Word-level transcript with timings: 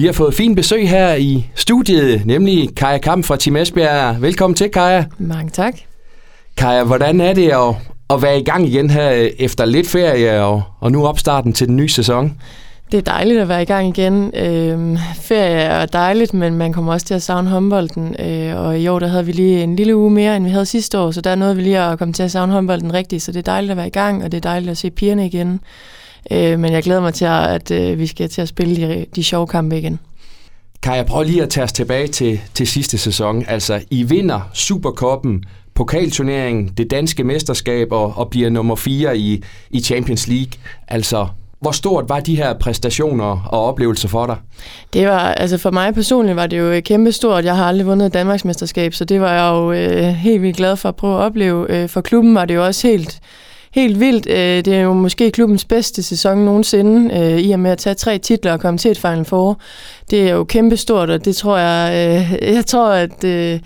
Vi 0.00 0.06
har 0.06 0.12
fået 0.12 0.34
fin 0.34 0.54
besøg 0.54 0.88
her 0.88 1.14
i 1.14 1.46
studiet, 1.54 2.26
nemlig 2.26 2.74
Kaja 2.76 2.98
Kamp 2.98 3.24
fra 3.24 3.36
Team 3.36 3.56
Esbjerg. 3.56 4.22
Velkommen 4.22 4.54
til, 4.54 4.70
Kaja. 4.70 5.04
Mange 5.18 5.50
tak. 5.50 5.74
Kaja, 6.56 6.84
hvordan 6.84 7.20
er 7.20 7.32
det 7.32 7.50
at, 7.50 7.74
at 8.10 8.22
være 8.22 8.40
i 8.40 8.44
gang 8.44 8.66
igen 8.66 8.90
her 8.90 9.12
øh, 9.12 9.30
efter 9.38 9.64
lidt 9.64 9.88
ferie 9.88 10.42
og, 10.42 10.62
og 10.80 10.92
nu 10.92 11.06
opstarten 11.06 11.52
til 11.52 11.68
den 11.68 11.76
nye 11.76 11.88
sæson? 11.88 12.36
Det 12.92 12.98
er 12.98 13.02
dejligt 13.02 13.40
at 13.40 13.48
være 13.48 13.62
i 13.62 13.64
gang 13.64 13.98
igen. 13.98 14.32
Øhm, 14.34 14.98
ferie 15.22 15.60
er 15.60 15.86
dejligt, 15.86 16.34
men 16.34 16.54
man 16.54 16.72
kommer 16.72 16.92
også 16.92 17.06
til 17.06 17.14
at 17.14 17.22
savne 17.22 17.50
håndbolden. 17.50 18.16
Øh, 18.18 18.56
og 18.56 18.80
i 18.80 18.88
år 18.88 18.98
der 18.98 19.06
havde 19.06 19.26
vi 19.26 19.32
lige 19.32 19.62
en 19.62 19.76
lille 19.76 19.96
uge 19.96 20.10
mere, 20.10 20.36
end 20.36 20.44
vi 20.44 20.50
havde 20.50 20.66
sidste 20.66 20.98
år, 20.98 21.10
så 21.10 21.20
der 21.20 21.30
er 21.30 21.34
noget, 21.34 21.56
vi 21.56 21.62
lige 21.62 21.78
at 21.78 21.98
komme 21.98 22.14
til 22.14 22.22
at 22.22 22.30
savne 22.30 22.52
håndbolden 22.52 22.94
rigtigt. 22.94 23.22
Så 23.22 23.32
det 23.32 23.38
er 23.38 23.52
dejligt 23.52 23.70
at 23.70 23.76
være 23.76 23.86
i 23.86 23.90
gang, 23.90 24.24
og 24.24 24.32
det 24.32 24.36
er 24.36 24.48
dejligt 24.48 24.70
at 24.70 24.78
se 24.78 24.90
pigerne 24.90 25.26
igen. 25.26 25.60
Øh, 26.30 26.58
men 26.58 26.72
jeg 26.72 26.82
glæder 26.82 27.00
mig 27.00 27.14
til, 27.14 27.24
at, 27.24 27.70
øh, 27.70 27.98
vi 27.98 28.06
skal 28.06 28.28
til 28.28 28.42
at 28.42 28.48
spille 28.48 28.76
de, 28.76 29.06
de 29.16 29.24
sjove 29.24 29.46
kampe 29.46 29.78
igen. 29.78 29.98
Kan 30.82 30.96
jeg 30.96 31.06
prøve 31.06 31.24
lige 31.24 31.42
at 31.42 31.50
tage 31.50 31.64
os 31.64 31.72
tilbage 31.72 32.08
til, 32.08 32.40
til 32.54 32.66
sidste 32.66 32.98
sæson? 32.98 33.44
Altså, 33.48 33.80
I 33.90 34.02
vinder 34.02 34.50
Superkoppen, 34.54 35.44
pokalturneringen, 35.74 36.68
det 36.76 36.90
danske 36.90 37.24
mesterskab 37.24 37.92
og, 37.92 38.12
og 38.16 38.30
bliver 38.30 38.50
nummer 38.50 38.76
4 38.76 39.18
i, 39.18 39.42
i 39.70 39.80
Champions 39.80 40.28
League. 40.28 40.52
Altså, 40.88 41.26
hvor 41.60 41.70
stort 41.70 42.08
var 42.08 42.20
de 42.20 42.36
her 42.36 42.54
præstationer 42.54 43.48
og 43.52 43.64
oplevelser 43.64 44.08
for 44.08 44.26
dig? 44.26 44.36
Det 44.92 45.06
var, 45.06 45.18
altså 45.18 45.58
for 45.58 45.70
mig 45.70 45.94
personligt 45.94 46.36
var 46.36 46.46
det 46.46 46.58
jo 46.58 46.80
kæmpe 46.84 47.12
stort. 47.12 47.44
Jeg 47.44 47.56
har 47.56 47.64
aldrig 47.64 47.86
vundet 47.86 48.06
et 48.06 48.14
Danmarksmesterskab, 48.14 48.94
så 48.94 49.04
det 49.04 49.20
var 49.20 49.32
jeg 49.32 49.50
jo 49.50 49.72
øh, 49.72 50.02
helt 50.02 50.42
vildt 50.42 50.56
glad 50.56 50.76
for 50.76 50.88
at 50.88 50.96
prøve 50.96 51.14
at 51.14 51.20
opleve. 51.20 51.66
Øh, 51.70 51.88
for 51.88 52.00
klubben 52.00 52.34
var 52.34 52.44
det 52.44 52.54
jo 52.54 52.66
også 52.66 52.88
helt, 52.88 53.20
helt 53.74 54.00
vildt. 54.00 54.26
Øh, 54.26 54.64
det 54.64 54.68
er 54.68 54.80
jo 54.80 54.92
måske 54.92 55.30
klubbens 55.30 55.64
bedste 55.64 56.02
sæson 56.02 56.38
nogensinde, 56.38 57.14
øh, 57.14 57.38
i 57.40 57.50
og 57.50 57.60
med 57.60 57.70
at 57.70 57.78
tage 57.78 57.94
tre 57.94 58.18
titler 58.18 58.52
og 58.52 58.60
komme 58.60 58.78
til 58.78 58.90
et 58.90 58.98
Final 58.98 59.24
Four. 59.24 59.60
Det 60.10 60.28
er 60.28 60.32
jo 60.32 60.44
kæmpe 60.44 60.76
stort, 60.76 61.10
og 61.10 61.24
det 61.24 61.36
tror 61.36 61.58
jeg, 61.58 61.92
øh, 62.42 62.48
jeg 62.56 62.66
tror, 62.66 62.92
at 62.92 63.24
øh, 63.24 63.60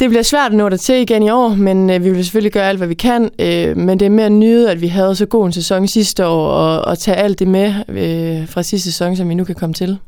det 0.00 0.08
bliver 0.08 0.22
svært 0.22 0.50
at 0.50 0.56
nå 0.56 0.68
det 0.68 0.80
til 0.80 0.94
igen 0.94 1.22
i 1.22 1.30
år, 1.30 1.48
men 1.48 1.90
øh, 1.90 2.04
vi 2.04 2.10
vil 2.10 2.24
selvfølgelig 2.24 2.52
gøre 2.52 2.68
alt, 2.68 2.78
hvad 2.78 2.88
vi 2.88 2.94
kan. 2.94 3.30
Øh, 3.38 3.76
men 3.76 4.00
det 4.00 4.06
er 4.06 4.10
mere 4.10 4.26
at 4.26 4.32
nyde, 4.32 4.70
at 4.70 4.80
vi 4.80 4.88
havde 4.88 5.16
så 5.16 5.26
god 5.26 5.46
en 5.46 5.52
sæson 5.52 5.86
sidste 5.86 6.26
år, 6.26 6.46
og, 6.46 6.84
og 6.84 6.98
tage 6.98 7.16
alt 7.16 7.38
det 7.38 7.48
med 7.48 7.74
øh, 7.88 8.48
fra 8.48 8.62
sidste 8.62 8.92
sæson, 8.92 9.16
som 9.16 9.28
vi 9.28 9.34
nu 9.34 9.44
kan 9.44 9.54
komme 9.54 9.74
til. 9.74 9.98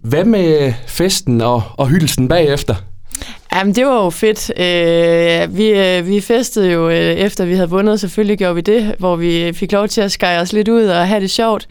Hvad 0.00 0.24
med 0.24 0.72
festen 0.86 1.40
og, 1.40 1.62
og 1.76 1.88
hyldelsen 1.88 2.28
bagefter? 2.28 2.74
Jamen, 3.56 3.74
det 3.74 3.86
var 3.86 4.04
jo 4.04 4.10
fedt. 4.10 4.50
Øh, 4.60 5.56
vi, 5.56 5.68
øh, 5.68 6.06
vi 6.06 6.20
festede 6.20 6.72
jo, 6.72 6.88
øh, 6.88 6.96
efter 6.96 7.44
vi 7.44 7.54
havde 7.54 7.70
vundet, 7.70 8.00
selvfølgelig 8.00 8.38
gjorde 8.38 8.54
vi 8.54 8.60
det, 8.60 8.94
hvor 8.98 9.16
vi 9.16 9.52
fik 9.54 9.72
lov 9.72 9.88
til 9.88 10.00
at 10.00 10.12
skære 10.12 10.40
os 10.40 10.52
lidt 10.52 10.68
ud 10.68 10.84
og 10.84 11.08
have 11.08 11.20
det 11.20 11.30
sjovt. 11.30 11.68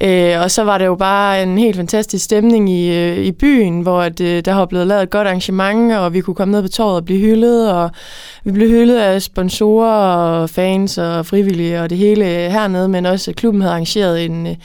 Øh, 0.00 0.40
og 0.42 0.50
så 0.50 0.64
var 0.64 0.78
det 0.78 0.86
jo 0.86 0.94
bare 0.94 1.42
en 1.42 1.58
helt 1.58 1.76
fantastisk 1.76 2.24
stemning 2.24 2.70
i, 2.70 2.96
øh, 2.96 3.18
i 3.18 3.32
byen, 3.32 3.80
hvor 3.80 4.00
at, 4.00 4.20
øh, 4.20 4.44
der 4.44 4.52
har 4.52 4.66
blevet 4.66 4.86
lavet 4.86 5.02
et 5.02 5.10
godt 5.10 5.28
arrangement, 5.28 5.92
og 5.92 6.12
vi 6.12 6.20
kunne 6.20 6.34
komme 6.34 6.52
ned 6.52 6.62
på 6.62 6.68
torvet 6.68 6.96
og 6.96 7.04
blive 7.04 7.20
hyldet, 7.20 7.72
og 7.72 7.90
vi 8.44 8.52
blev 8.52 8.68
hyldet 8.68 8.98
af 8.98 9.22
sponsorer 9.22 10.16
og 10.16 10.50
fans 10.50 10.98
og 10.98 11.26
frivillige 11.26 11.80
og 11.80 11.90
det 11.90 11.98
hele 11.98 12.24
hernede, 12.24 12.88
men 12.88 13.06
også 13.06 13.32
klubben 13.32 13.62
havde 13.62 13.72
arrangeret 13.72 14.24
en, 14.24 14.56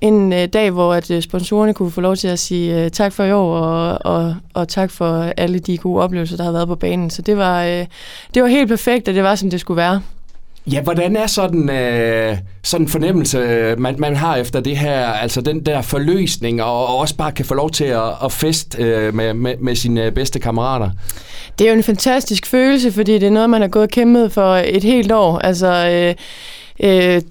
en 0.00 0.32
øh, 0.32 0.48
dag, 0.48 0.70
hvor 0.70 0.94
at 0.94 1.10
øh, 1.10 1.22
sponsorerne 1.22 1.74
kunne 1.74 1.90
få 1.90 2.00
lov 2.00 2.16
til 2.16 2.28
at 2.28 2.38
sige 2.38 2.84
øh, 2.84 2.90
tak 2.90 3.12
for 3.12 3.24
i 3.24 3.32
år, 3.32 3.56
og, 3.56 3.98
og, 4.04 4.36
og 4.54 4.68
tak 4.68 4.90
for 4.90 5.32
alle 5.36 5.58
de 5.58 5.78
gode 5.78 6.02
oplevelser, 6.02 6.13
der 6.14 6.44
har 6.44 6.52
været 6.52 6.68
på 6.68 6.74
banen. 6.74 7.10
Så 7.10 7.22
det 7.22 7.36
var, 7.36 7.62
det 8.34 8.42
var 8.42 8.46
helt 8.46 8.68
perfekt, 8.68 9.08
og 9.08 9.14
det 9.14 9.22
var, 9.22 9.34
som 9.34 9.50
det 9.50 9.60
skulle 9.60 9.76
være. 9.76 10.00
Ja, 10.72 10.82
hvordan 10.82 11.16
er 11.16 11.26
sådan 11.26 11.70
øh, 11.70 12.36
sådan 12.62 12.84
en 12.84 12.88
fornemmelse, 12.88 13.74
man, 13.78 13.94
man 13.98 14.16
har 14.16 14.36
efter 14.36 14.60
det 14.60 14.76
her, 14.76 15.06
altså 15.06 15.40
den 15.40 15.66
der 15.66 15.82
forløsning, 15.82 16.62
og, 16.62 16.86
og 16.86 16.96
også 16.96 17.16
bare 17.16 17.32
kan 17.32 17.44
få 17.44 17.54
lov 17.54 17.70
til 17.70 17.84
at, 17.84 18.12
at 18.24 18.32
feste 18.32 18.82
øh, 18.82 19.14
med, 19.14 19.34
med, 19.34 19.54
med 19.60 19.74
sine 19.76 20.10
bedste 20.10 20.38
kammerater? 20.38 20.90
Det 21.58 21.66
er 21.66 21.70
jo 21.70 21.76
en 21.76 21.82
fantastisk 21.82 22.46
følelse, 22.46 22.92
fordi 22.92 23.12
det 23.12 23.22
er 23.22 23.30
noget, 23.30 23.50
man 23.50 23.60
har 23.60 23.68
gået 23.68 23.82
og 23.82 23.88
kæmpet 23.88 24.32
for 24.32 24.54
et 24.56 24.84
helt 24.84 25.12
år. 25.12 25.38
Altså, 25.38 25.66
øh, 25.66 26.14
øh, 26.80 27.22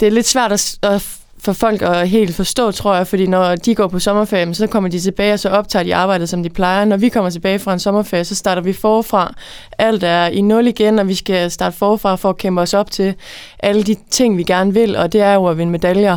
det 0.00 0.06
er 0.06 0.10
lidt 0.10 0.26
svært 0.26 0.52
at, 0.52 0.78
at 0.82 1.08
for 1.38 1.52
folk 1.52 1.82
at 1.82 2.08
helt 2.08 2.34
forstå, 2.34 2.70
tror 2.70 2.94
jeg, 2.94 3.06
fordi 3.06 3.26
når 3.26 3.56
de 3.56 3.74
går 3.74 3.88
på 3.88 3.98
sommerferie, 3.98 4.54
så 4.54 4.66
kommer 4.66 4.90
de 4.90 5.00
tilbage, 5.00 5.32
og 5.32 5.38
så 5.38 5.48
optager 5.48 5.82
de 5.82 5.94
arbejdet, 5.94 6.28
som 6.28 6.42
de 6.42 6.50
plejer. 6.50 6.84
Når 6.84 6.96
vi 6.96 7.08
kommer 7.08 7.30
tilbage 7.30 7.58
fra 7.58 7.72
en 7.72 7.78
sommerferie, 7.78 8.24
så 8.24 8.34
starter 8.34 8.62
vi 8.62 8.72
forfra. 8.72 9.34
Alt 9.78 10.02
er 10.02 10.26
i 10.26 10.40
nul 10.40 10.66
igen, 10.66 10.98
og 10.98 11.08
vi 11.08 11.14
skal 11.14 11.50
starte 11.50 11.76
forfra 11.76 12.14
for 12.14 12.28
at 12.28 12.36
kæmpe 12.36 12.60
os 12.60 12.74
op 12.74 12.90
til 12.90 13.14
alle 13.58 13.82
de 13.82 13.96
ting, 14.10 14.38
vi 14.38 14.42
gerne 14.42 14.74
vil, 14.74 14.96
og 14.96 15.12
det 15.12 15.20
er 15.20 15.34
jo 15.34 15.46
at 15.46 15.58
vinde 15.58 15.72
medaljer. 15.72 16.16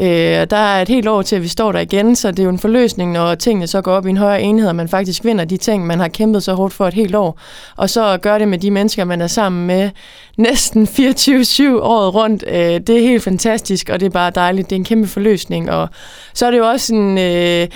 Øh, 0.00 0.06
der 0.50 0.56
er 0.56 0.82
et 0.82 0.88
helt 0.88 1.08
år 1.08 1.22
til, 1.22 1.36
at 1.36 1.42
vi 1.42 1.48
står 1.48 1.72
der 1.72 1.80
igen, 1.80 2.16
så 2.16 2.30
det 2.30 2.38
er 2.38 2.44
jo 2.44 2.50
en 2.50 2.58
forløsning, 2.58 3.12
når 3.12 3.34
tingene 3.34 3.66
så 3.66 3.80
går 3.80 3.92
op 3.92 4.06
i 4.06 4.10
en 4.10 4.16
højere 4.16 4.42
enhed, 4.42 4.68
og 4.68 4.76
man 4.76 4.88
faktisk 4.88 5.24
vinder 5.24 5.44
de 5.44 5.56
ting, 5.56 5.86
man 5.86 6.00
har 6.00 6.08
kæmpet 6.08 6.42
så 6.42 6.54
hårdt 6.54 6.74
for 6.74 6.88
et 6.88 6.94
helt 6.94 7.14
år. 7.14 7.40
Og 7.76 7.90
så 7.90 8.18
gør 8.22 8.38
det 8.38 8.48
med 8.48 8.58
de 8.58 8.70
mennesker, 8.70 9.04
man 9.04 9.20
er 9.20 9.26
sammen 9.26 9.66
med 9.66 9.90
næsten 10.38 10.82
24-7 10.82 11.62
året 11.80 12.14
rundt. 12.14 12.44
Øh, 12.48 12.54
det 12.56 12.90
er 12.90 13.00
helt 13.00 13.22
fantastisk, 13.22 13.88
og 13.92 14.00
det 14.00 14.06
er 14.06 14.10
bare 14.10 14.30
dejligt. 14.30 14.70
Det 14.70 14.76
er 14.76 14.80
en 14.80 14.84
kæmpe 14.84 15.08
forløsning. 15.08 15.70
Og 15.70 15.88
så 16.34 16.46
er 16.46 16.50
det 16.50 16.58
jo 16.58 16.68
også 16.68 16.94
en... 16.94 17.18
Øh, 17.18 17.68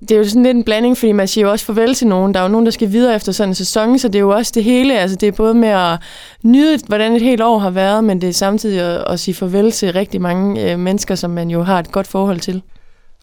det 0.00 0.10
er 0.10 0.18
jo 0.18 0.24
sådan 0.24 0.42
lidt 0.42 0.56
en 0.56 0.64
blanding, 0.64 0.96
fordi 0.96 1.12
man 1.12 1.28
siger 1.28 1.44
jo 1.46 1.50
også 1.50 1.64
farvel 1.64 1.94
til 1.94 2.06
nogen. 2.06 2.34
Der 2.34 2.40
er 2.40 2.44
jo 2.44 2.50
nogen, 2.50 2.66
der 2.66 2.72
skal 2.72 2.92
videre 2.92 3.14
efter 3.14 3.32
sådan 3.32 3.48
en 3.48 3.54
sæson, 3.54 3.98
så 3.98 4.08
det 4.08 4.14
er 4.14 4.20
jo 4.20 4.30
også 4.30 4.52
det 4.54 4.64
hele. 4.64 4.98
Altså 4.98 5.16
det 5.16 5.26
er 5.26 5.32
både 5.32 5.54
med 5.54 5.68
at 5.68 5.98
nyde, 6.42 6.78
hvordan 6.86 7.12
et 7.12 7.22
helt 7.22 7.42
år 7.42 7.58
har 7.58 7.70
været, 7.70 8.04
men 8.04 8.20
det 8.20 8.28
er 8.28 8.32
samtidig 8.32 8.80
at, 8.80 9.04
at 9.12 9.20
sige 9.20 9.34
farvel 9.34 9.72
til 9.72 9.92
rigtig 9.92 10.20
mange 10.20 10.72
øh, 10.72 10.78
mennesker, 10.78 11.14
som 11.14 11.30
man 11.30 11.50
jo 11.50 11.62
har 11.62 11.78
et 11.78 11.92
godt 11.92 12.06
forhold 12.06 12.40
til. 12.40 12.62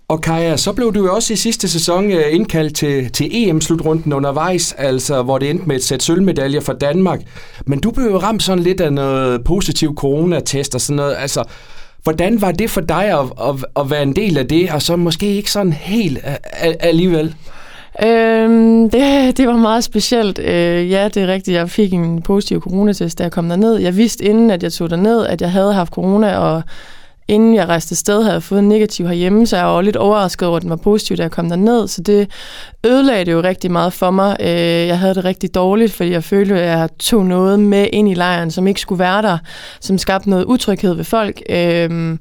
Og 0.08 0.22
Kaja, 0.22 0.58
så 0.58 0.74
blev 0.74 0.94
du 0.94 1.06
jo 1.06 1.16
også 1.16 1.34
i 1.34 1.36
sidste 1.36 1.69
sæson 1.69 2.12
øh, 2.12 2.24
indkaldt 2.31 2.75
til, 2.75 3.12
til 3.12 3.30
EM-slutrunden 3.31 4.13
undervejs, 4.13 4.74
altså 4.78 5.24
hvor 5.24 5.38
det 5.38 5.50
endte 5.50 5.66
med 5.66 5.75
et 5.75 5.84
sæt 5.84 6.03
sølvmedaljer 6.03 6.62
for 6.62 6.74
Danmark. 6.74 7.19
Men 7.66 7.80
du 7.80 7.92
blev 7.92 8.06
jo 8.06 8.18
ramt 8.18 8.44
sådan 8.44 8.63
lidt 8.63 8.81
af 8.81 8.94
noget 8.94 9.44
positiv 9.44 9.96
coronatest 9.96 10.75
og 10.75 10.81
sådan 10.81 10.96
noget. 10.96 11.16
Altså, 11.19 11.44
hvordan 12.06 12.42
var 12.42 12.52
det 12.52 12.70
for 12.70 12.82
dig 12.82 13.06
at, 13.06 13.26
at, 13.50 13.66
at 13.80 13.90
være 13.90 14.04
en 14.04 14.16
del 14.16 14.38
af 14.38 14.48
det, 14.48 14.72
og 14.72 14.82
så 14.82 14.96
måske 14.96 15.36
ikke 15.36 15.52
sådan 15.52 15.74
helt 15.74 16.20
alligevel? 16.80 17.36
Øhm, 18.04 18.90
det, 18.90 19.38
det 19.38 19.48
var 19.48 19.58
meget 19.58 19.84
specielt. 19.84 20.40
Øh, 20.40 20.92
ja, 20.92 21.08
det 21.08 21.24
er 21.24 21.28
rigtigt. 21.28 21.58
Jeg 21.58 21.70
fik 21.70 21.94
en 21.94 22.22
positiv 22.22 22.62
coronatest, 22.62 23.18
da 23.18 23.24
jeg 23.24 23.32
kom 23.32 23.50
derned. 23.50 23.76
Jeg 23.78 23.98
vidste 23.98 24.26
inden, 24.26 24.52
at 24.52 24.64
jeg 24.64 24.74
tog 24.74 24.90
derned, 24.90 25.26
at 25.26 25.42
jeg 25.42 25.52
havde 25.52 25.74
haft 25.74 25.94
corona, 25.94 26.38
og 26.38 26.64
inden 27.28 27.56
jeg 27.56 27.68
rejste 27.68 27.96
sted, 27.96 28.24
havde 28.24 28.34
jeg 28.34 28.44
fået 28.44 28.59
en 28.59 28.69
negativ 28.69 29.08
herhjemme, 29.08 29.47
så 29.47 29.58
jeg 29.58 29.66
var 29.66 29.81
lidt 29.81 29.96
overrasket 29.96 30.47
over, 30.47 30.58
at 30.58 30.62
den 30.62 30.69
var 30.69 30.75
positiv, 30.75 31.18
da 31.18 31.24
jeg 31.24 31.31
kom 31.31 31.50
derned. 31.50 31.88
Så 31.88 32.02
det 32.02 32.30
ødelagde 32.86 33.25
det 33.25 33.31
jo 33.31 33.41
rigtig 33.41 33.72
meget 33.72 33.94
for 33.94 34.12
mig. 34.12 34.38
Øh, 34.40 34.88
jeg 34.88 35.00
havde 35.00 35.16
det 35.16 35.25
rigtig 35.25 35.56
dårligt, 35.56 35.94
fordi 35.94 36.12
jeg 36.12 36.24
følte, 36.24 36.62
at 36.62 36.80
jeg 36.80 36.90
tog 37.00 37.25
noget 37.25 37.59
med 37.59 37.88
ind 37.94 38.09
i 38.09 38.13
lejren, 38.13 38.52
som 38.52 38.68
ikke 38.68 38.81
skulle 38.81 39.00
være 39.00 39.22
der, 39.22 39.38
som 39.81 39.97
skabte 39.97 40.30
noget 40.30 40.46
utryghed 40.46 40.94
ved 40.94 41.03
folk. 41.03 41.41
Øh, 41.50 42.18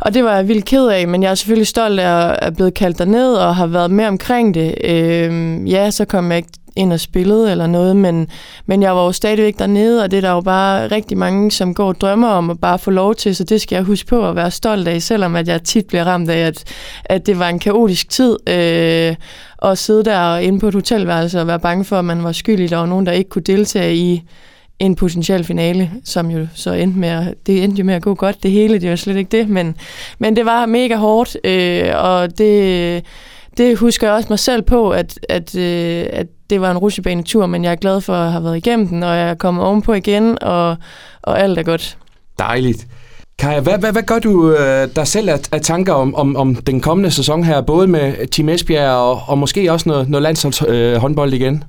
og 0.00 0.14
det 0.14 0.24
var 0.24 0.36
jeg 0.36 0.48
vildt 0.48 0.64
ked 0.64 0.86
af, 0.86 1.08
men 1.08 1.22
jeg 1.22 1.30
er 1.30 1.34
selvfølgelig 1.34 1.66
stolt 1.66 2.00
af 2.00 2.36
at 2.46 2.54
blevet 2.54 2.74
kaldt 2.74 2.98
derned 2.98 3.34
og 3.34 3.56
har 3.56 3.66
været 3.66 3.90
med 3.90 4.06
omkring 4.06 4.54
det. 4.54 4.74
Øh, 4.84 5.70
ja, 5.70 5.90
så 5.90 6.04
kom 6.04 6.30
jeg 6.30 6.36
ikke 6.36 6.48
ind 6.76 6.92
og 6.92 7.00
spillede 7.00 7.50
eller 7.50 7.66
noget, 7.66 7.96
men, 7.96 8.28
men 8.66 8.82
jeg 8.82 8.96
var 8.96 9.04
jo 9.04 9.12
stadigvæk 9.12 9.58
dernede, 9.58 10.02
og 10.02 10.10
det 10.10 10.16
er 10.16 10.20
der 10.20 10.30
jo 10.30 10.40
bare 10.40 10.86
rigtig 10.86 11.18
mange, 11.18 11.50
som 11.50 11.74
går 11.74 11.88
og 11.88 12.00
drømmer 12.00 12.28
om 12.28 12.50
at 12.50 12.60
bare 12.60 12.78
få 12.78 12.90
lov 12.90 13.14
til, 13.14 13.36
så 13.36 13.44
det 13.44 13.60
skal 13.60 13.76
jeg 13.76 13.84
huske 13.84 14.06
på 14.06 14.28
at 14.28 14.36
være 14.36 14.50
stolt 14.50 14.88
af, 14.88 15.02
selvom 15.02 15.36
at 15.36 15.48
jeg 15.48 15.62
tit 15.62 15.86
bliver 15.86 16.04
ramt 16.04 16.30
af, 16.30 16.46
at, 16.46 16.64
at 17.04 17.26
det 17.26 17.38
var 17.38 17.48
en 17.48 17.58
kaotisk 17.58 18.08
tid 18.08 18.36
øh, 18.48 19.16
at 19.64 19.78
sidde 19.78 20.04
der 20.04 20.36
inde 20.36 20.60
på 20.60 20.68
et 20.68 20.74
hotelværelse 20.74 21.40
og 21.40 21.46
være 21.46 21.60
bange 21.60 21.84
for, 21.84 21.98
at 21.98 22.04
man 22.04 22.24
var 22.24 22.32
skyldig, 22.32 22.70
der 22.70 22.76
var 22.76 22.86
nogen, 22.86 23.06
der 23.06 23.12
ikke 23.12 23.30
kunne 23.30 23.42
deltage 23.42 23.96
i 23.96 24.22
en 24.78 24.94
potentiel 24.94 25.44
finale, 25.44 25.90
som 26.04 26.30
jo 26.30 26.46
så 26.54 26.72
endte 26.72 26.98
med 26.98 27.08
at, 27.08 27.34
det 27.46 27.64
endte 27.64 27.78
jo 27.78 27.84
med 27.84 27.94
at 27.94 28.02
gå 28.02 28.14
godt, 28.14 28.42
det 28.42 28.50
hele, 28.50 28.78
det 28.78 28.90
var 28.90 28.96
slet 28.96 29.16
ikke 29.16 29.36
det, 29.36 29.48
men, 29.48 29.76
men 30.18 30.36
det 30.36 30.46
var 30.46 30.66
mega 30.66 30.96
hårdt, 30.96 31.36
øh, 31.44 31.90
og 31.94 32.38
det, 32.38 33.04
det 33.56 33.78
husker 33.78 34.06
jeg 34.06 34.16
også 34.16 34.26
mig 34.30 34.38
selv 34.38 34.62
på, 34.62 34.90
at, 34.90 35.18
at, 35.28 35.56
øh, 35.56 36.06
at 36.12 36.26
det 36.52 36.60
var 36.60 36.70
en 36.70 36.78
rutsjebanetur, 36.78 37.46
men 37.46 37.64
jeg 37.64 37.72
er 37.72 37.76
glad 37.76 38.00
for 38.00 38.14
at 38.14 38.32
have 38.32 38.44
været 38.44 38.56
igennem 38.56 38.88
den, 38.88 39.02
og 39.02 39.16
jeg 39.16 39.30
er 39.30 39.34
kommet 39.34 39.64
ovenpå 39.64 39.92
igen, 39.92 40.42
og, 40.42 40.76
og 41.22 41.40
alt 41.40 41.58
er 41.58 41.62
godt. 41.62 41.98
Dejligt. 42.38 42.86
Kaja, 43.38 43.60
hvad, 43.60 43.78
hvad, 43.78 43.92
hvad 43.92 44.02
gør 44.02 44.18
du 44.18 44.52
øh, 44.52 44.88
dig 44.96 45.06
selv 45.06 45.28
af, 45.28 45.40
af 45.52 45.60
tanker 45.60 45.92
om, 45.92 46.14
om, 46.14 46.36
om 46.36 46.54
den 46.54 46.80
kommende 46.80 47.10
sæson 47.10 47.44
her, 47.44 47.60
både 47.60 47.86
med 47.86 48.26
Team 48.26 48.48
Esbjerg 48.48 48.90
og, 48.90 49.22
og 49.26 49.38
måske 49.38 49.72
også 49.72 49.88
noget, 49.88 50.08
noget 50.08 50.22
landsholdshåndbold 50.22 51.32
øh, 51.32 51.40
igen? 51.40 51.64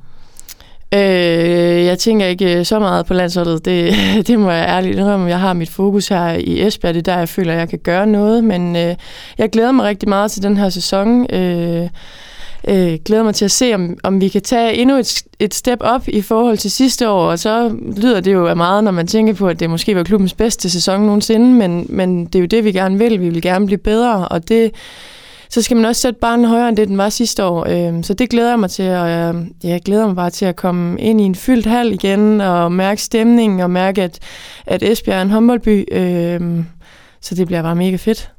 Øh, 0.94 1.86
jeg 1.86 2.00
tænker 2.00 2.26
ikke 2.26 2.60
øh, 2.60 2.66
så 2.66 2.80
meget 2.80 3.06
på 3.06 3.14
landsholdet. 3.14 3.66
Det, 3.66 3.94
det 4.28 4.40
må 4.40 4.52
jeg 4.52 4.68
ærligt 4.68 4.98
indrømme. 4.98 5.30
Jeg 5.30 5.40
har 5.40 5.54
mit 5.54 5.70
fokus 5.70 6.08
her 6.08 6.30
i 6.30 6.68
Esbjerg. 6.68 6.94
Det 6.94 7.08
er 7.08 7.14
der, 7.14 7.20
jeg 7.20 7.30
føler, 7.30 7.54
jeg 7.54 7.70
kan 7.70 7.80
gøre 7.80 8.08
noget. 8.08 8.44
Men 8.44 8.76
øh, 8.76 8.96
jeg 9.38 9.50
glæder 9.50 9.72
mig 9.72 9.86
rigtig 9.86 10.10
meget 10.10 10.32
til 10.32 10.44
den 10.44 10.58
her 10.58 10.70
sæson. 10.70 11.34
Øh, 11.34 11.90
øh, 12.68 13.00
glæder 13.06 13.24
mig 13.24 13.36
til 13.36 13.46
at 13.46 13.52
se, 13.52 13.76
om, 13.76 13.98
om 14.04 14.22
vi 14.22 14.28
kan 14.28 14.42
tage 14.42 14.74
endnu 14.74 14.98
et, 14.98 15.24
et 15.40 15.54
step 15.54 15.78
op 15.82 16.08
i 16.08 16.22
forhold 16.22 16.58
til 16.58 16.72
sidste 16.72 17.10
år. 17.10 17.32
Og 17.32 17.40
så 17.40 17.76
lyder 17.98 18.20
det 18.20 18.34
jo 18.34 18.48
af 18.48 18.58
meget, 18.58 18.84
når 18.84 18.92
man 18.92 19.08
tænker 19.08 19.34
på, 19.34 19.48
at 19.48 19.60
det 19.60 19.70
måske 19.70 19.96
var 19.96 20.04
klubbens 20.04 20.34
bedste 20.34 20.70
sæson 20.70 21.02
nogensinde. 21.02 21.54
Men, 21.54 21.86
men 21.90 22.26
det 22.26 22.36
er 22.36 22.40
jo 22.40 22.46
det, 22.46 22.64
vi 22.64 22.72
gerne 22.72 22.98
vil. 22.98 23.22
Vi 23.22 23.30
vil 23.30 23.42
gerne 23.42 23.66
blive 23.66 23.78
bedre. 23.78 24.28
Og 24.28 24.50
det 24.50 24.72
så 25.54 25.62
skal 25.62 25.78
man 25.78 25.86
også 25.86 26.02
sætte 26.02 26.20
barnet 26.20 26.50
højere, 26.50 26.70
end 26.70 26.78
det 26.78 26.88
den 26.88 26.98
var 26.98 27.10
sidste 27.10 27.46
år. 27.46 27.66
Øh, 27.70 28.04
så 28.04 28.14
det 28.14 28.30
glæder 28.30 28.50
jeg 28.50 28.60
mig 28.60 28.70
til, 28.70 28.90
og 28.90 29.10
jeg, 29.10 29.46
jeg 29.64 29.82
glæder 29.82 30.08
mig 30.08 30.16
bare 30.16 30.30
til 30.30 30.46
at 30.46 30.56
komme 30.56 31.02
ind 31.02 31.22
i 31.22 31.24
en 31.24 31.36
fyldt 31.36 31.66
hal 31.66 31.94
igen, 31.94 32.42
og 32.42 32.72
mærke 32.72 33.02
stemningen, 33.02 33.60
og 33.60 33.70
mærke, 33.70 34.04
at, 34.04 34.20
at 34.66 34.84
Esbjerg 34.84 35.18
er 35.18 35.22
en 35.22 35.30
håndboldby. 35.30 35.86
Øh, 35.92 36.64
så 37.22 37.36
det 37.36 37.48
bliver 37.48 37.62
bare 37.62 37.76
mega 37.76 37.96
fedt. 37.96 38.33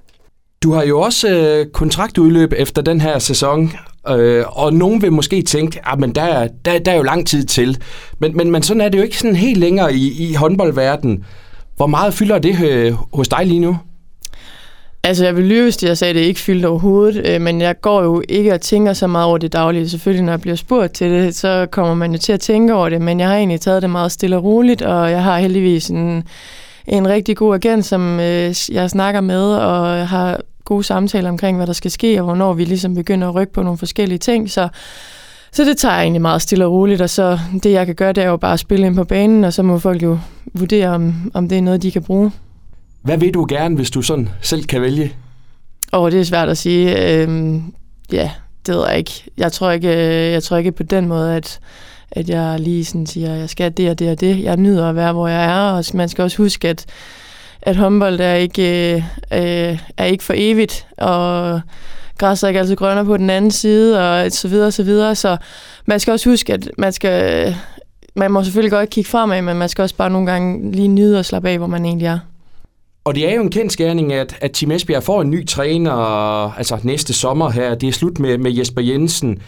Du 0.65 0.73
har 0.73 0.85
jo 0.85 1.01
også 1.01 1.29
øh, 1.29 1.67
kontraktudløb 1.67 2.53
efter 2.57 2.83
den 2.83 3.01
her 3.01 3.19
sæson, 3.19 3.73
øh, 4.09 4.45
og 4.49 4.73
nogen 4.73 5.03
vil 5.03 5.13
måske 5.13 5.43
tænke, 5.43 5.79
at 5.79 6.03
ah, 6.03 6.15
der, 6.15 6.49
der, 6.65 6.79
der 6.79 6.93
er 6.93 6.97
jo 6.97 7.03
lang 7.03 7.27
tid 7.27 7.45
til. 7.45 7.79
Men, 8.19 8.37
men, 8.37 8.51
men 8.51 8.63
sådan 8.63 8.81
er 8.81 8.89
det 8.89 8.99
jo 8.99 9.03
ikke 9.03 9.19
sådan 9.19 9.37
helt 9.37 9.59
længere 9.59 9.95
i, 9.95 10.31
i 10.31 10.35
håndboldverdenen. 10.35 11.25
Hvor 11.77 11.87
meget 11.87 12.15
fylder 12.15 12.39
det 12.39 12.65
øh, 12.65 12.93
hos 13.13 13.29
dig 13.29 13.47
lige 13.47 13.61
nu? 13.61 13.79
Altså, 15.03 15.25
jeg 15.25 15.37
vil 15.37 15.45
lyve, 15.45 15.63
hvis 15.63 15.83
jeg 15.83 15.99
sagde, 15.99 16.11
at 16.11 16.15
det 16.15 16.21
ikke 16.21 16.41
fyldte 16.41 16.67
overhovedet, 16.67 17.27
øh, 17.27 17.41
men 17.41 17.61
jeg 17.61 17.81
går 17.81 18.03
jo 18.03 18.23
ikke 18.29 18.55
og 18.55 18.61
tænker 18.61 18.93
så 18.93 19.07
meget 19.07 19.27
over 19.27 19.39
det 19.39 19.53
daglige. 19.53 19.89
Selvfølgelig, 19.89 20.25
når 20.25 20.33
jeg 20.33 20.41
bliver 20.41 20.57
spurgt 20.57 20.93
til 20.93 21.11
det, 21.11 21.35
så 21.35 21.67
kommer 21.71 21.95
man 21.95 22.13
jo 22.13 22.19
til 22.19 22.33
at 22.33 22.41
tænke 22.41 22.75
over 22.75 22.89
det, 22.89 23.01
men 23.01 23.21
jeg 23.21 23.29
har 23.29 23.37
egentlig 23.37 23.61
taget 23.61 23.83
det 23.83 23.91
meget 23.91 24.13
stille 24.13 24.37
og 24.37 24.45
roligt, 24.45 24.83
og 24.83 25.11
jeg 25.11 25.23
har 25.23 25.39
heldigvis 25.39 25.89
en, 25.89 26.25
en 26.87 27.09
rigtig 27.09 27.37
god 27.37 27.55
agent, 27.55 27.85
som 27.85 28.21
øh, 28.21 28.55
jeg 28.73 28.91
snakker 28.91 29.21
med, 29.21 29.43
og 29.43 30.09
har 30.09 30.41
gode 30.65 30.85
samtaler 30.85 31.29
omkring, 31.29 31.57
hvad 31.57 31.67
der 31.67 31.73
skal 31.73 31.91
ske, 31.91 32.21
og 32.21 32.25
hvornår 32.25 32.53
vi 32.53 32.65
ligesom 32.65 32.95
begynder 32.95 33.29
at 33.29 33.35
rykke 33.35 33.53
på 33.53 33.63
nogle 33.63 33.79
forskellige 33.79 34.19
ting, 34.19 34.51
så 34.51 34.69
så 35.53 35.65
det 35.65 35.77
tager 35.77 35.95
jeg 35.95 36.03
egentlig 36.03 36.23
meget 36.23 36.43
stille 36.43 36.67
og 36.67 36.73
roligt, 36.73 37.01
og 37.01 37.11
så 37.11 37.39
det 37.63 37.73
jeg 37.73 37.87
kan 37.87 37.95
gøre, 37.95 38.13
det 38.13 38.25
er 38.25 38.29
jo 38.29 38.37
bare 38.37 38.53
at 38.53 38.61
spille 38.61 38.87
ind 38.87 38.95
på 38.95 39.05
banen, 39.05 39.45
og 39.45 39.53
så 39.53 39.63
må 39.63 39.79
folk 39.79 40.03
jo 40.03 40.19
vurdere, 40.55 40.89
om, 40.89 41.31
om 41.35 41.49
det 41.49 41.59
er 41.59 41.63
noget, 41.63 41.83
de 41.83 41.91
kan 41.93 42.03
bruge. 42.03 42.33
Hvad 43.03 43.19
vil 43.19 43.35
du 43.35 43.47
gerne, 43.49 43.77
hvis 43.77 43.91
du 43.91 44.03
sådan 44.03 44.29
selv 44.41 44.65
kan 44.65 44.83
vælge? 44.83 45.13
Åh, 45.93 46.03
oh, 46.03 46.13
det 46.13 46.21
er 46.21 46.25
svært 46.25 46.49
at 46.49 46.59
sige. 46.59 47.13
Øhm, 47.13 47.75
ja, 48.13 48.31
det 48.67 48.75
ved 48.75 48.85
jeg 48.89 48.99
ikke. 48.99 49.25
Jeg 49.37 49.53
tror 49.53 49.71
ikke, 49.71 49.89
øh, 49.89 50.33
jeg 50.33 50.43
tror 50.43 50.57
ikke 50.57 50.73
på 50.73 50.83
den 50.83 51.09
måde, 51.09 51.37
at, 51.37 51.61
at 52.11 52.29
jeg 52.29 52.61
lige 52.61 52.85
sådan 52.85 53.07
siger, 53.07 53.35
at 53.35 53.41
jeg 53.41 53.51
skal 53.51 53.73
det 53.73 53.91
og 53.91 53.99
det 53.99 54.11
og 54.11 54.21
det. 54.21 54.43
Jeg 54.43 54.57
nyder 54.57 54.89
at 54.89 54.97
være, 54.97 55.13
hvor 55.13 55.29
jeg 55.29 55.45
er, 55.45 55.73
og 55.73 55.85
man 55.95 56.09
skal 56.09 56.23
også 56.23 56.37
huske, 56.37 56.69
at, 56.69 56.87
at 57.65 57.77
håndbold 57.77 58.21
er 58.21 58.35
ikke, 58.35 58.95
øh, 58.95 59.03
øh, 59.33 59.79
er 59.97 60.05
ikke 60.05 60.25
for 60.25 60.35
evigt, 60.37 60.87
og 60.99 61.61
græs 62.19 62.43
er 62.43 62.49
ikke 62.49 62.61
altid 62.61 62.77
grønnere 62.77 63.05
på 63.05 63.17
den 63.17 63.31
anden 63.31 63.51
side, 63.51 64.11
og 64.11 64.33
så 64.33 64.49
videre, 64.49 64.67
og 64.67 64.73
så 64.73 64.83
videre. 64.83 65.15
Så 65.15 65.37
man 65.87 66.01
skal 66.01 66.13
også 66.13 66.31
huske, 66.31 66.53
at 66.53 66.71
man 66.79 66.93
skal, 66.93 67.47
øh, 67.47 67.55
man 68.17 68.31
må 68.31 68.45
selvfølgelig 68.45 68.73
godt 68.73 68.91
kigge 68.91 69.11
fremad, 69.11 69.43
men 69.43 69.57
man 69.57 69.69
skal 69.69 69.83
også 69.83 69.97
bare 69.97 70.11
nogle 70.11 70.31
gange 70.31 70.73
lige 70.73 70.89
nyde 70.89 71.19
og 71.19 71.25
slappe 71.25 71.49
af, 71.49 71.59
hvor 71.59 71.67
man 71.67 71.85
egentlig 71.85 72.07
er. 72.07 72.19
Og 73.05 73.15
det 73.15 73.31
er 73.31 73.35
jo 73.35 73.43
en 73.43 73.51
kendt 73.51 73.73
skæring, 73.73 74.13
at, 74.13 74.37
at 74.41 74.51
Team 74.53 74.71
Esbjerg 74.71 75.03
får 75.03 75.23
en 75.23 75.31
ny 75.31 75.47
træner 75.47 75.93
altså 76.59 76.79
næste 76.83 77.13
sommer 77.13 77.51
her. 77.51 77.75
Det 77.75 77.89
er 77.89 77.93
slut 77.93 78.19
med, 78.19 78.39
med 78.39 78.53
Jesper 78.53 78.83
Jensen. 78.83 79.39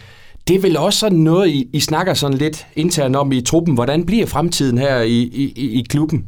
Det 0.47 0.55
er 0.55 0.59
vel 0.59 0.77
også 0.77 0.99
sådan 0.99 1.17
noget, 1.17 1.49
I, 1.49 1.69
I 1.73 1.79
snakker 1.79 2.13
sådan 2.13 2.37
lidt 2.37 2.67
internt 2.75 3.15
om 3.15 3.31
i 3.31 3.41
truppen. 3.41 3.73
Hvordan 3.73 4.05
bliver 4.05 4.25
fremtiden 4.25 4.77
her 4.77 5.01
i, 5.01 5.21
i, 5.21 5.79
i 5.79 5.85
klubben? 5.89 6.25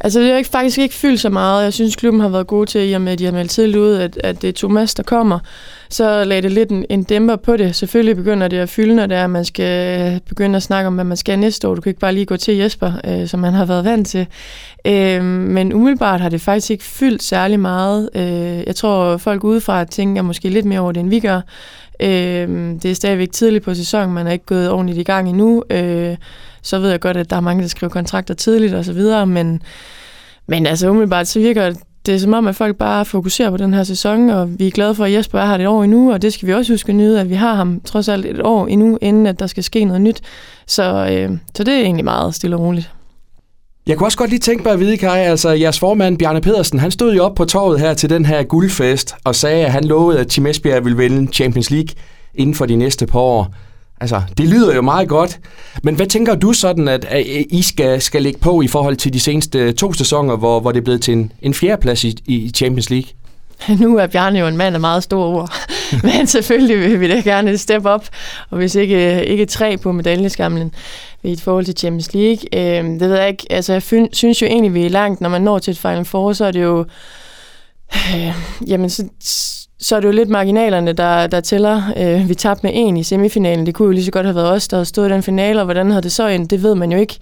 Altså, 0.00 0.20
det 0.20 0.30
har 0.30 0.36
ikke, 0.36 0.50
faktisk 0.50 0.78
ikke 0.78 0.94
fyldt 0.94 1.20
så 1.20 1.30
meget. 1.30 1.64
Jeg 1.64 1.72
synes, 1.72 1.96
klubben 1.96 2.20
har 2.20 2.28
været 2.28 2.46
god 2.46 2.66
til, 2.66 2.90
i 2.90 2.92
og 2.92 3.00
med, 3.00 3.12
at 3.12 3.18
de 3.18 3.24
har 3.24 3.32
meldt 3.32 3.50
tidligt 3.50 3.78
ud, 3.78 3.94
at, 3.94 4.20
at 4.24 4.42
det 4.42 4.48
er 4.48 4.52
Thomas, 4.52 4.94
der 4.94 5.02
kommer. 5.02 5.38
Så 5.88 6.24
lagde 6.24 6.42
det 6.42 6.52
lidt 6.52 6.70
en, 6.70 6.86
en 6.90 7.02
dæmper 7.02 7.36
på 7.36 7.56
det. 7.56 7.76
Selvfølgelig 7.76 8.16
begynder 8.16 8.48
det 8.48 8.56
at 8.56 8.68
fylde, 8.68 8.94
når 8.94 9.06
det 9.06 9.16
er, 9.16 9.24
at 9.24 9.30
man 9.30 9.44
skal 9.44 10.00
øh, 10.00 10.20
begynde 10.28 10.56
at 10.56 10.62
snakke 10.62 10.86
om, 10.86 10.94
hvad 10.94 11.04
man 11.04 11.16
skal 11.16 11.38
næste 11.38 11.68
år. 11.68 11.74
Du 11.74 11.80
kan 11.80 11.90
ikke 11.90 12.00
bare 12.00 12.14
lige 12.14 12.26
gå 12.26 12.36
til 12.36 12.56
Jesper, 12.56 12.92
øh, 13.04 13.28
som 13.28 13.40
man 13.40 13.52
har 13.52 13.64
været 13.64 13.84
vant 13.84 14.08
til. 14.08 14.26
Øh, 14.84 15.24
men 15.24 15.72
umiddelbart 15.72 16.20
har 16.20 16.28
det 16.28 16.40
faktisk 16.40 16.70
ikke 16.70 16.84
fyldt 16.84 17.22
særlig 17.22 17.60
meget. 17.60 18.10
Øh, 18.14 18.66
jeg 18.66 18.76
tror, 18.76 19.16
folk 19.16 19.44
udefra 19.44 19.84
tænker 19.84 20.22
måske 20.22 20.48
lidt 20.48 20.66
mere 20.66 20.80
over 20.80 20.92
det, 20.92 21.00
end 21.00 21.10
vi 21.10 21.20
gør. 21.20 21.40
Øh, 22.00 22.48
det 22.82 22.84
er 22.84 22.94
stadigvæk 22.94 23.32
tidligt 23.32 23.64
på 23.64 23.74
sæsonen, 23.74 24.14
man 24.14 24.26
er 24.26 24.32
ikke 24.32 24.46
gået 24.46 24.70
ordentligt 24.70 24.98
i 24.98 25.02
gang 25.02 25.28
endnu. 25.28 25.64
Øh, 25.70 26.16
så 26.62 26.78
ved 26.78 26.90
jeg 26.90 27.00
godt, 27.00 27.16
at 27.16 27.30
der 27.30 27.36
er 27.36 27.40
mange, 27.40 27.62
der 27.62 27.68
skriver 27.68 27.90
kontrakter 27.90 28.34
tidligt 28.34 28.74
og 28.74 28.84
så 28.84 28.92
videre, 28.92 29.26
men, 29.26 29.62
men 30.46 30.66
altså 30.66 30.88
umiddelbart 30.88 31.28
så 31.28 31.38
virker 31.38 31.72
det 32.06 32.14
er 32.14 32.18
som 32.18 32.32
om, 32.34 32.46
at 32.46 32.56
folk 32.56 32.76
bare 32.76 33.04
fokuserer 33.04 33.50
på 33.50 33.56
den 33.56 33.74
her 33.74 33.84
sæson, 33.84 34.30
og 34.30 34.58
vi 34.58 34.66
er 34.66 34.70
glade 34.70 34.94
for, 34.94 35.04
at 35.04 35.12
Jesper 35.12 35.38
er 35.38 35.46
her 35.46 35.54
et 35.54 35.66
år 35.66 35.84
endnu, 35.84 36.12
og 36.12 36.22
det 36.22 36.32
skal 36.32 36.48
vi 36.48 36.54
også 36.54 36.72
huske 36.72 36.88
at 36.88 36.96
nyde, 36.96 37.20
at 37.20 37.30
vi 37.30 37.34
har 37.34 37.54
ham 37.54 37.80
trods 37.80 38.08
alt 38.08 38.26
et 38.26 38.40
år 38.42 38.66
endnu, 38.66 38.98
inden 39.00 39.26
at 39.26 39.40
der 39.40 39.46
skal 39.46 39.64
ske 39.64 39.84
noget 39.84 40.00
nyt. 40.00 40.20
Så, 40.66 41.08
øh, 41.12 41.38
så 41.54 41.64
det 41.64 41.74
er 41.74 41.80
egentlig 41.80 42.04
meget 42.04 42.34
stille 42.34 42.56
og 42.56 42.62
roligt. 42.62 42.90
Jeg 43.86 43.96
kunne 43.96 44.06
også 44.06 44.18
godt 44.18 44.30
lige 44.30 44.40
tænke 44.40 44.64
mig 44.64 44.72
at 44.72 44.80
vide, 44.80 44.96
Kai, 44.96 45.20
altså 45.20 45.50
jeres 45.50 45.78
formand, 45.78 46.18
Bjarne 46.18 46.40
Pedersen, 46.40 46.78
han 46.78 46.90
stod 46.90 47.14
jo 47.14 47.24
op 47.24 47.34
på 47.34 47.44
torvet 47.44 47.80
her 47.80 47.94
til 47.94 48.10
den 48.10 48.26
her 48.26 48.42
guldfest 48.42 49.14
og 49.24 49.34
sagde, 49.34 49.66
at 49.66 49.72
han 49.72 49.84
lovede, 49.84 50.20
at 50.20 50.28
Team 50.28 50.46
Esbjerg 50.46 50.84
ville 50.84 50.98
vinde 50.98 51.32
Champions 51.32 51.70
League 51.70 51.88
inden 52.34 52.54
for 52.54 52.66
de 52.66 52.76
næste 52.76 53.06
par 53.06 53.18
år. 53.18 53.54
Altså, 54.00 54.22
det 54.38 54.48
lyder 54.48 54.74
jo 54.74 54.82
meget 54.82 55.08
godt. 55.08 55.40
Men 55.82 55.94
hvad 55.94 56.06
tænker 56.06 56.34
du 56.34 56.52
sådan, 56.52 56.88
at, 56.88 57.06
I 57.50 57.62
skal, 57.62 58.00
skal 58.02 58.22
lægge 58.22 58.38
på 58.38 58.62
i 58.62 58.68
forhold 58.68 58.96
til 58.96 59.12
de 59.12 59.20
seneste 59.20 59.72
to 59.72 59.92
sæsoner, 59.92 60.36
hvor, 60.36 60.60
hvor 60.60 60.72
det 60.72 60.80
er 60.80 60.84
blevet 60.84 61.02
til 61.02 61.12
en, 61.12 61.32
en 61.42 61.54
fjerdeplads 61.54 62.04
i, 62.04 62.16
i 62.26 62.50
Champions 62.54 62.90
League? 62.90 63.08
Nu 63.86 63.96
er 63.96 64.06
Bjarne 64.06 64.38
jo 64.38 64.46
en 64.46 64.56
mand 64.56 64.74
af 64.74 64.80
meget 64.80 65.02
store 65.02 65.26
ord, 65.26 65.52
men 66.18 66.26
selvfølgelig 66.26 66.78
vil 66.80 67.00
vi 67.00 67.08
da 67.08 67.20
gerne 67.20 67.58
step 67.58 67.84
op, 67.86 68.08
og 68.50 68.58
hvis 68.58 68.74
ikke, 68.74 69.16
øh, 69.16 69.22
ikke 69.22 69.46
tre 69.46 69.76
på 69.76 69.92
medaljeskamlen 69.92 70.74
i 71.22 71.36
forhold 71.36 71.64
til 71.64 71.76
Champions 71.76 72.14
League. 72.14 72.38
Øh, 72.52 72.84
det 72.84 73.00
ved 73.00 73.16
jeg 73.16 73.28
ikke, 73.28 73.46
altså 73.50 73.72
jeg 73.72 74.08
synes 74.12 74.42
jo 74.42 74.46
egentlig, 74.46 74.74
vi 74.74 74.86
er 74.86 74.90
langt, 74.90 75.20
når 75.20 75.28
man 75.28 75.42
når 75.42 75.58
til 75.58 75.70
et 75.70 75.78
Final 75.78 76.04
Four, 76.04 76.32
så 76.32 76.44
er 76.44 76.50
det 76.50 76.62
jo, 76.62 76.84
øh, 77.94 78.34
jamen 78.66 78.90
så, 78.90 79.04
så 79.84 79.96
er 79.96 80.00
det 80.00 80.06
jo 80.06 80.12
lidt 80.12 80.28
marginalerne, 80.28 80.92
der, 80.92 81.26
der 81.26 81.40
tæller. 81.40 81.82
Øh, 81.96 82.28
vi 82.28 82.34
tabte 82.34 82.66
med 82.66 82.70
en 82.74 82.96
i 82.96 83.02
semifinalen. 83.02 83.66
Det 83.66 83.74
kunne 83.74 83.86
jo 83.86 83.92
lige 83.92 84.04
så 84.04 84.10
godt 84.10 84.26
have 84.26 84.36
været 84.36 84.50
os, 84.50 84.68
der 84.68 84.76
havde 84.76 84.84
stået 84.86 85.08
i 85.08 85.12
den 85.12 85.22
finale, 85.22 85.60
og 85.60 85.64
hvordan 85.64 85.90
havde 85.90 86.02
det 86.02 86.12
så 86.12 86.26
endt? 86.26 86.50
det 86.50 86.62
ved 86.62 86.74
man 86.74 86.92
jo 86.92 86.98
ikke. 86.98 87.18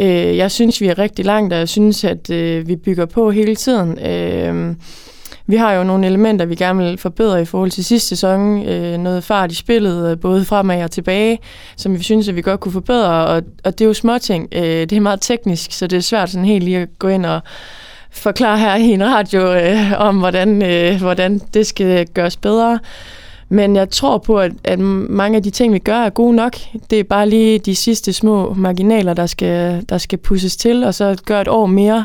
Øh, 0.00 0.36
jeg 0.36 0.50
synes, 0.50 0.80
vi 0.80 0.86
er 0.86 0.98
rigtig 0.98 1.24
langt, 1.24 1.52
og 1.52 1.58
jeg 1.58 1.68
synes, 1.68 2.04
at 2.04 2.30
øh, 2.30 2.68
vi 2.68 2.76
bygger 2.76 3.06
på 3.06 3.30
hele 3.30 3.56
tiden. 3.56 3.98
Øh, 3.98 4.74
vi 5.46 5.56
har 5.56 5.72
jo 5.72 5.84
nogle 5.84 6.06
elementer, 6.06 6.44
vi 6.44 6.54
gerne 6.54 6.84
vil 6.84 6.98
forbedre 6.98 7.42
i 7.42 7.44
forhold 7.44 7.70
til 7.70 7.84
sidste 7.84 8.08
sæson. 8.08 8.68
Øh, 8.68 8.98
noget 8.98 9.24
fart 9.24 9.52
i 9.52 9.54
spillet, 9.54 10.10
øh, 10.10 10.20
både 10.20 10.44
fremad 10.44 10.82
og 10.84 10.90
tilbage, 10.90 11.38
som 11.76 11.98
vi 11.98 12.02
synes, 12.02 12.28
at 12.28 12.36
vi 12.36 12.42
godt 12.42 12.60
kunne 12.60 12.72
forbedre. 12.72 13.26
Og, 13.26 13.42
og 13.64 13.78
det 13.78 13.80
er 13.80 13.88
jo 13.88 13.94
småting. 13.94 14.48
Øh, 14.52 14.62
det 14.62 14.92
er 14.92 15.00
meget 15.00 15.20
teknisk, 15.20 15.72
så 15.72 15.86
det 15.86 15.96
er 15.96 16.00
svært 16.00 16.30
sådan 16.30 16.44
helt 16.44 16.64
lige 16.64 16.78
at 16.78 16.88
gå 16.98 17.08
ind 17.08 17.26
og 17.26 17.40
forklare 18.10 18.58
her 18.58 18.74
i 18.74 18.82
en 18.82 19.04
radio 19.04 19.54
øh, 19.54 19.92
om, 19.96 20.18
hvordan, 20.18 20.62
øh, 20.62 21.00
hvordan 21.00 21.40
det 21.54 21.66
skal 21.66 22.06
gøres 22.06 22.36
bedre. 22.36 22.78
Men 23.52 23.76
jeg 23.76 23.90
tror 23.90 24.18
på, 24.18 24.38
at, 24.38 24.52
at 24.64 24.78
mange 24.78 25.36
af 25.36 25.42
de 25.42 25.50
ting, 25.50 25.72
vi 25.72 25.78
gør, 25.78 25.96
er 25.96 26.10
gode 26.10 26.36
nok. 26.36 26.56
Det 26.90 27.00
er 27.00 27.04
bare 27.04 27.28
lige 27.28 27.58
de 27.58 27.74
sidste 27.74 28.12
små 28.12 28.54
marginaler, 28.54 29.14
der 29.14 29.26
skal, 29.26 29.84
der 29.88 29.98
skal 29.98 30.18
pusses 30.18 30.56
til, 30.56 30.84
og 30.84 30.94
så 30.94 31.16
gøre 31.26 31.40
et 31.40 31.48
år 31.48 31.66
mere 31.66 32.04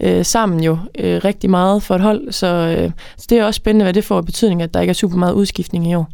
øh, 0.00 0.24
sammen 0.24 0.62
jo 0.62 0.78
øh, 0.98 1.20
rigtig 1.24 1.50
meget 1.50 1.82
for 1.82 1.94
et 1.94 2.00
hold. 2.00 2.32
Så, 2.32 2.46
øh, 2.46 2.90
så 3.16 3.26
det 3.30 3.38
er 3.38 3.44
også 3.44 3.58
spændende, 3.58 3.84
hvad 3.84 3.94
det 3.94 4.04
får 4.04 4.20
betydning, 4.20 4.62
at 4.62 4.74
der 4.74 4.80
ikke 4.80 4.90
er 4.90 4.94
super 4.94 5.16
meget 5.16 5.32
udskiftning 5.32 5.90
i 5.90 5.94
år. 5.94 6.08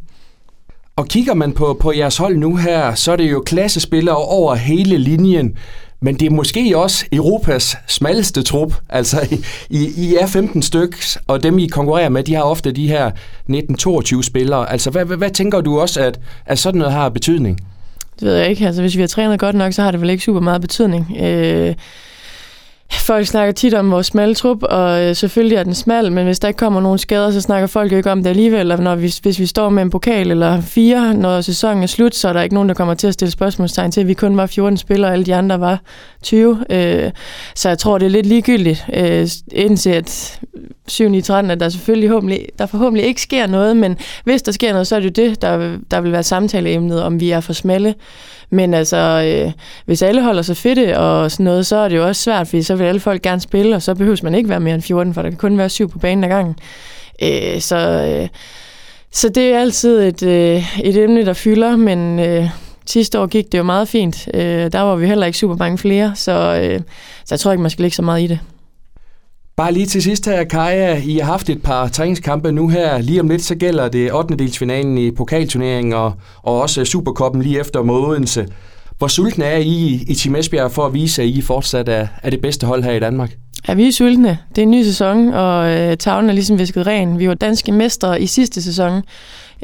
Og 0.95 1.07
kigger 1.07 1.33
man 1.33 1.51
på, 1.51 1.77
på 1.79 1.91
jeres 1.91 2.17
hold 2.17 2.37
nu 2.37 2.55
her, 2.55 2.93
så 2.95 3.11
er 3.11 3.15
det 3.15 3.31
jo 3.31 3.43
klassespillere 3.45 4.15
over 4.15 4.55
hele 4.55 4.97
linjen. 4.97 5.57
Men 6.01 6.15
det 6.15 6.25
er 6.25 6.29
måske 6.29 6.77
også 6.77 7.05
Europas 7.11 7.77
smalleste 7.87 8.43
trup. 8.43 8.73
Altså, 8.89 9.37
I, 9.69 9.89
I 9.97 10.15
er 10.15 10.27
15 10.27 10.61
stykker, 10.61 11.17
og 11.27 11.43
dem 11.43 11.59
I 11.59 11.67
konkurrerer 11.67 12.09
med, 12.09 12.23
de 12.23 12.33
har 12.35 12.41
ofte 12.41 12.71
de 12.71 12.87
her 12.87 13.11
19-22 14.17 14.21
spillere. 14.21 14.71
Altså, 14.71 14.89
hvad, 14.89 15.05
hvad, 15.05 15.17
hvad 15.17 15.29
tænker 15.29 15.61
du 15.61 15.79
også, 15.79 16.01
at, 16.01 16.19
at 16.45 16.59
sådan 16.59 16.79
noget 16.79 16.93
har 16.93 17.09
betydning? 17.09 17.59
Det 18.19 18.27
ved 18.27 18.35
jeg 18.35 18.49
ikke. 18.49 18.65
Altså, 18.65 18.81
hvis 18.81 18.95
vi 18.95 19.01
har 19.01 19.07
trænet 19.07 19.39
godt 19.39 19.55
nok, 19.55 19.73
så 19.73 19.81
har 19.81 19.91
det 19.91 20.01
vel 20.01 20.09
ikke 20.09 20.23
super 20.23 20.39
meget 20.39 20.61
betydning. 20.61 21.17
Øh, 21.19 21.75
Folk 23.05 23.27
snakker 23.27 23.51
tit 23.51 23.73
om 23.73 23.91
vores 23.91 24.07
smalle 24.07 24.35
trup, 24.35 24.63
og 24.63 25.03
øh, 25.03 25.15
selvfølgelig 25.15 25.55
er 25.57 25.63
den 25.63 25.75
smal, 25.75 26.11
men 26.11 26.25
hvis 26.25 26.39
der 26.39 26.47
ikke 26.47 26.57
kommer 26.57 26.81
nogen 26.81 26.99
skader, 26.99 27.31
så 27.31 27.41
snakker 27.41 27.67
folk 27.67 27.91
jo 27.91 27.97
ikke 27.97 28.11
om 28.11 28.23
det 28.23 28.29
alligevel. 28.29 28.71
Og 28.71 28.79
når 28.79 28.95
vi, 28.95 29.13
hvis 29.21 29.39
vi 29.39 29.45
står 29.45 29.69
med 29.69 29.83
en 29.83 29.89
pokal 29.89 30.31
eller 30.31 30.61
fire, 30.61 31.13
når 31.13 31.41
sæsonen 31.41 31.83
er 31.83 31.87
slut, 31.87 32.15
så 32.15 32.29
er 32.29 32.33
der 32.33 32.41
ikke 32.41 32.55
nogen, 32.55 32.69
der 32.69 32.75
kommer 32.75 32.93
til 32.93 33.07
at 33.07 33.13
stille 33.13 33.31
spørgsmålstegn 33.31 33.91
til, 33.91 34.01
at 34.01 34.07
vi 34.07 34.13
kun 34.13 34.37
var 34.37 34.45
14 34.45 34.77
spillere, 34.77 35.09
og 35.09 35.13
alle 35.13 35.25
de 35.25 35.35
andre 35.35 35.59
var 35.59 35.81
20. 36.23 36.65
Øh, 36.69 37.11
så 37.55 37.69
jeg 37.69 37.77
tror, 37.77 37.97
det 37.97 38.05
er 38.05 38.09
lidt 38.09 38.25
ligegyldigt, 38.25 38.85
øh, 38.93 39.27
indtil 39.51 39.89
at 39.89 40.39
7 40.87 41.13
i 41.13 41.21
13, 41.21 41.51
at 41.51 41.59
der 41.59 41.69
selvfølgelig 41.69 42.09
håbentlig, 42.09 42.45
der 42.59 42.65
forhåbentlig 42.65 43.05
ikke 43.05 43.21
sker 43.21 43.47
noget, 43.47 43.77
men 43.77 43.97
hvis 44.23 44.41
der 44.41 44.51
sker 44.51 44.71
noget, 44.71 44.87
så 44.87 44.95
er 44.95 44.99
det 44.99 45.19
jo 45.19 45.25
det, 45.25 45.41
der, 45.41 45.77
der 45.91 46.01
vil 46.01 46.11
være 46.11 46.23
samtaleemnet, 46.23 47.03
om 47.03 47.19
vi 47.19 47.31
er 47.31 47.39
for 47.39 47.53
smalle. 47.53 47.93
Men 48.49 48.73
altså, 48.73 48.97
øh, 48.97 49.51
hvis 49.85 50.01
alle 50.01 50.23
holder 50.23 50.41
sig 50.41 50.57
fedte 50.57 50.99
og 50.99 51.31
sådan 51.31 51.43
noget, 51.43 51.65
så 51.65 51.75
er 51.75 51.89
det 51.89 51.95
jo 51.95 52.07
også 52.07 52.21
svært, 52.21 52.47
fordi 52.47 52.63
så 52.63 52.75
vil 52.75 52.85
alle 52.95 53.01
folk 53.01 53.21
gerne 53.21 53.41
spille, 53.41 53.75
og 53.75 53.81
så 53.81 53.95
behøves 53.95 54.23
man 54.23 54.35
ikke 54.35 54.49
være 54.49 54.59
mere 54.59 54.75
end 54.75 54.81
14, 54.81 55.13
for 55.13 55.21
der 55.21 55.29
kan 55.29 55.37
kun 55.37 55.57
være 55.57 55.69
syv 55.69 55.89
på 55.89 55.99
banen 55.99 56.23
ad 56.23 56.29
gangen. 56.29 56.55
Øh, 57.21 57.61
så, 57.61 57.77
øh, 57.77 58.27
så 59.11 59.29
det 59.29 59.43
er 59.43 59.59
altid 59.59 60.01
et, 60.07 60.23
øh, 60.23 60.79
et 60.83 60.97
emne, 61.03 61.25
der 61.25 61.33
fylder, 61.33 61.75
men 61.75 62.19
øh, 62.19 62.49
sidste 62.85 63.19
år 63.19 63.25
gik 63.25 63.51
det 63.51 63.57
jo 63.57 63.63
meget 63.63 63.87
fint. 63.87 64.27
Øh, 64.33 64.71
der 64.71 64.79
var 64.79 64.95
vi 64.95 65.07
heller 65.07 65.25
ikke 65.25 65.37
super 65.37 65.55
mange 65.55 65.77
flere, 65.77 66.11
så, 66.15 66.61
øh, 66.63 66.81
så 67.25 67.35
jeg 67.35 67.39
tror 67.39 67.51
ikke, 67.51 67.61
man 67.61 67.71
skal 67.71 67.83
lægge 67.83 67.95
så 67.95 68.01
meget 68.01 68.21
i 68.21 68.27
det. 68.27 68.39
Bare 69.55 69.71
lige 69.71 69.85
til 69.85 70.03
sidst 70.03 70.25
her, 70.25 70.43
Kaja, 70.43 71.01
I 71.05 71.17
har 71.17 71.31
haft 71.31 71.49
et 71.49 71.63
par 71.63 71.87
træningskampe 71.87 72.51
nu 72.51 72.67
her. 72.67 72.97
Lige 72.97 73.21
om 73.21 73.29
lidt, 73.29 73.41
så 73.41 73.55
gælder 73.55 73.87
det 73.87 74.13
8. 74.13 74.35
delsfinalen 74.35 74.97
i 74.97 75.11
pokalturneringen 75.11 75.93
og, 75.93 76.13
og 76.43 76.61
også 76.61 76.85
Superkoppen 76.85 77.41
lige 77.41 77.59
efter 77.59 77.83
mod 77.83 78.01
Odense. 78.01 78.47
Hvor 78.97 79.07
sultne 79.07 79.45
er 79.45 79.57
I 79.57 80.05
i 80.07 80.15
Team 80.15 80.35
Esbjerg 80.35 80.71
for 80.71 80.85
at 80.85 80.93
vise, 80.93 81.21
at 81.21 81.27
I 81.27 81.41
fortsat 81.41 81.89
er, 81.89 82.07
er 82.23 82.29
det 82.29 82.41
bedste 82.41 82.67
hold 82.67 82.83
her 82.83 82.91
i 82.91 82.99
Danmark? 82.99 83.37
Ja, 83.67 83.73
vi 83.73 83.87
er 83.87 83.91
sultne. 83.91 84.37
Det 84.49 84.57
er 84.57 84.63
en 84.63 84.71
ny 84.71 84.83
sæson, 84.83 85.33
og 85.33 85.71
øh, 85.71 85.97
tavlen 85.97 86.29
er 86.29 86.33
ligesom 86.33 86.59
visket 86.59 86.87
ren. 86.87 87.19
Vi 87.19 87.27
var 87.27 87.33
danske 87.33 87.71
mestre 87.71 88.21
i 88.21 88.27
sidste 88.27 88.61
sæson. 88.61 89.03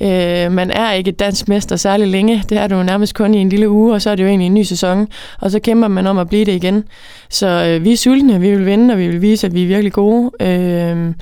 Øh, 0.01 0.51
man 0.51 0.71
er 0.71 0.91
ikke 0.91 1.11
dansk 1.11 1.47
mester 1.47 1.75
særlig 1.75 2.07
længe. 2.07 2.43
Det 2.49 2.57
er 2.57 2.67
du 2.67 2.83
nærmest 2.83 3.15
kun 3.15 3.33
i 3.33 3.37
en 3.37 3.49
lille 3.49 3.69
uge, 3.69 3.93
og 3.93 4.01
så 4.01 4.09
er 4.09 4.15
det 4.15 4.23
jo 4.23 4.27
egentlig 4.27 4.45
en 4.45 4.53
ny 4.53 4.63
sæson. 4.63 5.07
Og 5.39 5.51
så 5.51 5.59
kæmper 5.59 5.87
man 5.87 6.07
om 6.07 6.17
at 6.17 6.27
blive 6.29 6.45
det 6.45 6.55
igen. 6.55 6.83
Så 7.29 7.47
øh, 7.47 7.85
vi 7.85 7.91
er 7.91 7.97
sultne, 7.97 8.39
vi 8.39 8.51
vil 8.51 8.65
vinde, 8.65 8.93
og 8.93 8.99
vi 8.99 9.07
vil 9.07 9.21
vise, 9.21 9.47
at 9.47 9.53
vi 9.53 9.63
er 9.63 9.67
virkelig 9.67 9.93
gode. 9.93 10.31
Øh, 10.41 11.13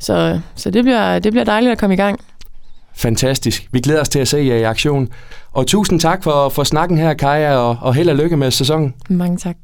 så 0.00 0.40
så 0.54 0.70
det, 0.70 0.84
bliver, 0.84 1.18
det 1.18 1.32
bliver 1.32 1.44
dejligt 1.44 1.72
at 1.72 1.78
komme 1.78 1.94
i 1.94 1.96
gang. 1.96 2.20
Fantastisk. 2.96 3.68
Vi 3.72 3.80
glæder 3.80 4.00
os 4.00 4.08
til 4.08 4.18
at 4.18 4.28
se 4.28 4.36
jer 4.36 4.56
i 4.56 4.62
aktion. 4.62 5.08
Og 5.52 5.66
tusind 5.66 6.00
tak 6.00 6.22
for, 6.24 6.48
for 6.48 6.64
snakken 6.64 6.98
her, 6.98 7.14
Kaja, 7.14 7.56
og, 7.56 7.78
og 7.80 7.94
held 7.94 8.08
og 8.10 8.16
lykke 8.16 8.36
med 8.36 8.50
sæsonen. 8.50 8.94
Mange 9.08 9.36
tak. 9.36 9.56